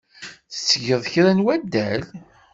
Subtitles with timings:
[0.51, 2.03] Tettgeḍ kra n waddal?